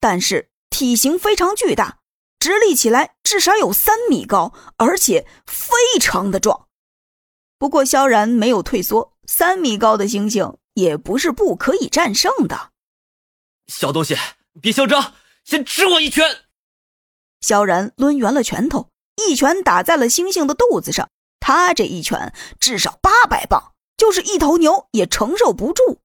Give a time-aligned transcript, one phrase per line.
[0.00, 1.98] 但是体型非常巨大，
[2.38, 6.68] 直立起来至少有三米高，而且非常的壮。
[7.58, 12.70] 不过萧然没有退缩，三米高的猩猩也不是不可以战胜的。
[13.66, 14.16] 小东西，
[14.62, 15.14] 别嚣张，
[15.44, 16.24] 先吃我一拳！
[17.40, 21.10] 萧然抡圆了拳头，一拳打在了猩猩的肚子上。
[21.40, 26.00] 他这一拳至少八百磅，就是一头牛也承受不住。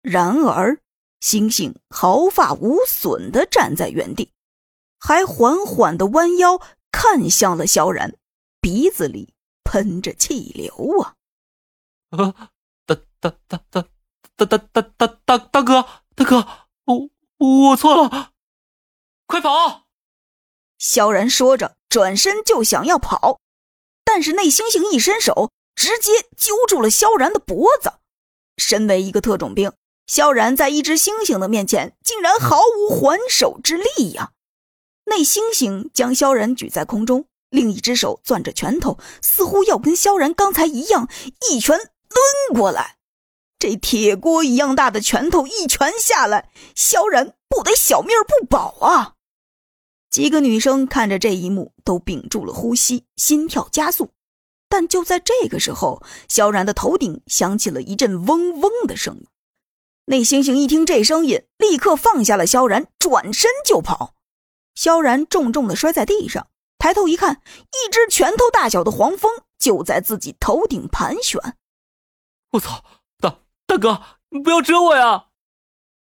[0.00, 0.78] 然而，
[1.20, 4.32] 猩猩毫发无损的站在原地，
[4.98, 8.16] 还缓缓的弯腰看向了萧然，
[8.60, 9.34] 鼻子里。
[9.62, 11.14] 喷着气流啊！
[12.08, 12.50] 啊，
[12.86, 13.84] 大大大大
[14.34, 16.48] 大大大大大大哥，大哥，
[16.86, 18.32] 我我错了，
[19.26, 19.86] 快跑！
[20.76, 23.38] 萧然说着，转身就想要跑，
[24.02, 27.92] 但是那猩猩一伸手，直接揪住了萧然的脖子。
[28.56, 29.72] 身为一个特种兵，
[30.10, 34.32] 萧然在一只猩猩的面前，竟然毫无还手之力呀！
[35.04, 37.26] 那猩猩将萧然举在空中。
[37.48, 41.08] 另一只手攥着拳头，似乎要跟萧然刚才一样，
[41.48, 42.96] 一拳抡过来。
[43.56, 49.14] 这铁锅一样大的拳头一拳下来，萧然不得小命不保啊！
[50.10, 54.10] 几个女生看着这一幕，都屏住了呼吸，心跳加速。
[54.68, 59.24] 但就在这个时候，萧然的头顶响起了一阵嗡嗡的声音。
[60.10, 64.16] 那猩猩一听这声音，立刻放下了萧然，转身就跑。
[64.74, 66.48] 萧然重重的摔在地上。
[66.78, 71.40] 抬头一看，一只拳头大小的黄蜂就在自己头顶盘旋。
[72.50, 72.84] 我操，
[73.20, 73.38] 大
[73.68, 75.26] 大哥，你不要蛰我呀！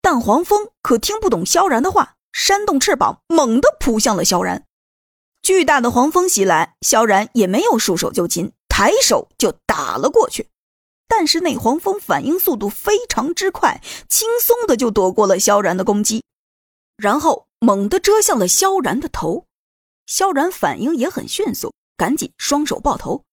[0.00, 4.66] 但黄蜂可听不懂萧然的话，扇动翅膀，猛地扑向了萧然。
[5.42, 10.48] 巨大的黄蜂袭来，萧然也没有束手就擒，抬手就打了过去。
[11.10, 16.22] 但是那黄蜂反应速度非常之快，轻松的就躲过了萧然的攻击，
[16.96, 19.44] 然后猛地遮向了萧然的头。
[20.06, 23.24] 萧然反应也很迅速，赶紧双手抱头。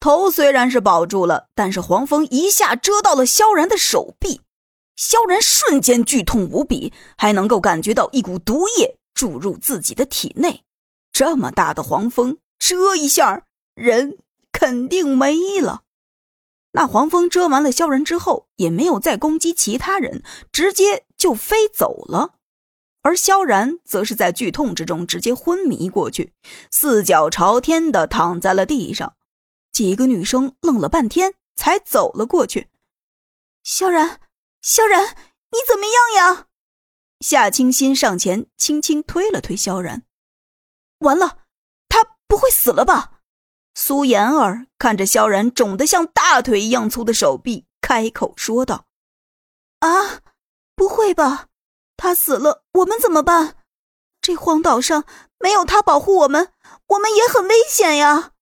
[0.00, 4.40] 头虽然是保住了，但是黄蜂一下蛰到了萧然的手臂，
[4.96, 10.64] 萧然瞬间剧痛无比，还能够感觉到一股毒液注入自己的体内。
[11.12, 13.44] 这么大的黄蜂蛰一下，
[13.74, 14.16] 人
[14.52, 15.82] 肯定没了。
[16.72, 20.22] 那黄蜂蛰完了萧然之后，也没有再攻击其他人，
[20.52, 22.34] 直接就飞走了。
[23.02, 26.32] 而萧然则是在剧痛之中直接昏迷过去，
[26.70, 29.16] 四脚朝天的躺在了地上。
[29.72, 32.68] 几个女生愣了半天，才走了过去。
[33.62, 34.20] 萧然，
[34.60, 35.16] 萧然，
[35.50, 36.46] 你怎么样呀？
[37.20, 40.04] 夏清心上前轻轻推了推萧然。
[40.98, 41.38] 完了，
[41.88, 43.19] 他不会死了吧？
[43.74, 48.86] 苏妍儿看着萧然肿得像大腿一样粗的手臂，开口说道
[49.80, 50.20] ：“啊，
[50.76, 51.46] 不会吧？”
[51.96, 53.56] 他死了，我们怎么办？
[54.22, 55.04] 这荒岛上
[55.38, 56.52] 没有他保护我们，
[56.88, 58.32] 我们也很危险呀。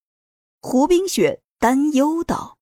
[0.61, 2.58] 胡冰雪担忧道。